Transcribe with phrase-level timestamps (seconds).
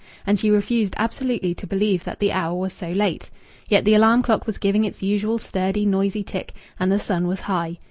[0.25, 3.29] And she refused absolutely to believe that the hour was so late.
[3.69, 7.41] Yet the alarm clock was giving its usual sturdy, noisy tick, and the sun was
[7.41, 7.77] high.